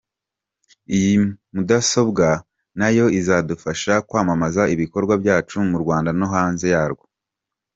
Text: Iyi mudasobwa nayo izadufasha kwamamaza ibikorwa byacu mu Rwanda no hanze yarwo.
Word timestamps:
Iyi 0.95 1.13
mudasobwa 1.53 2.27
nayo 2.79 3.05
izadufasha 3.19 3.93
kwamamaza 4.07 4.61
ibikorwa 4.73 5.13
byacu 5.21 5.55
mu 5.71 5.77
Rwanda 5.83 6.09
no 6.19 6.27
hanze 6.33 6.65
yarwo. 6.75 7.05